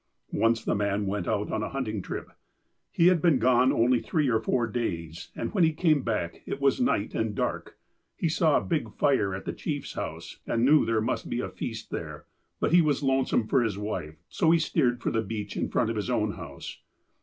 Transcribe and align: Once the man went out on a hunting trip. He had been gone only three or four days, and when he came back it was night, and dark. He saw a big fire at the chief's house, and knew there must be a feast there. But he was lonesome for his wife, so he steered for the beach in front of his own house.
Once 0.33 0.65
the 0.65 0.73
man 0.73 1.05
went 1.05 1.27
out 1.27 1.51
on 1.51 1.61
a 1.61 1.69
hunting 1.69 2.01
trip. 2.01 2.31
He 2.89 3.05
had 3.05 3.21
been 3.21 3.37
gone 3.37 3.71
only 3.71 3.99
three 3.99 4.29
or 4.29 4.39
four 4.39 4.65
days, 4.65 5.29
and 5.35 5.53
when 5.53 5.63
he 5.63 5.73
came 5.73 6.01
back 6.01 6.41
it 6.47 6.59
was 6.59 6.81
night, 6.81 7.13
and 7.13 7.35
dark. 7.35 7.77
He 8.15 8.27
saw 8.27 8.57
a 8.57 8.61
big 8.65 8.91
fire 8.95 9.35
at 9.35 9.45
the 9.45 9.53
chief's 9.53 9.93
house, 9.93 10.39
and 10.47 10.65
knew 10.65 10.85
there 10.85 11.01
must 11.01 11.29
be 11.29 11.39
a 11.39 11.49
feast 11.49 11.91
there. 11.91 12.25
But 12.59 12.73
he 12.73 12.81
was 12.81 13.03
lonesome 13.03 13.45
for 13.45 13.61
his 13.61 13.77
wife, 13.77 14.15
so 14.27 14.49
he 14.49 14.57
steered 14.57 15.03
for 15.03 15.11
the 15.11 15.21
beach 15.21 15.55
in 15.55 15.69
front 15.69 15.91
of 15.91 15.95
his 15.97 16.09
own 16.09 16.31
house. 16.31 16.79